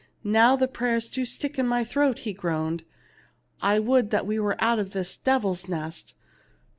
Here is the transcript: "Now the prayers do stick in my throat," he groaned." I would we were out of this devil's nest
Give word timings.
"Now 0.23 0.55
the 0.55 0.67
prayers 0.67 1.07
do 1.09 1.25
stick 1.25 1.59
in 1.59 1.67
my 1.67 1.83
throat," 1.83 2.17
he 2.25 2.33
groaned." 2.33 2.81
I 3.61 3.77
would 3.77 4.11
we 4.23 4.39
were 4.39 4.57
out 4.59 4.79
of 4.79 4.93
this 4.93 5.15
devil's 5.15 5.67
nest 5.69 6.15